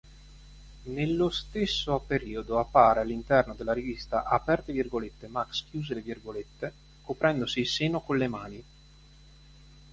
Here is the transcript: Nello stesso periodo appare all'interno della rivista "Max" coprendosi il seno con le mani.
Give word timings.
Nello 0.85 1.29
stesso 1.29 1.99
periodo 2.07 2.57
appare 2.57 3.01
all'interno 3.01 3.53
della 3.53 3.71
rivista 3.71 4.25
"Max" 5.27 5.63
coprendosi 7.03 7.59
il 7.59 7.67
seno 7.67 7.99
con 8.01 8.17
le 8.17 8.27
mani. 8.27 8.63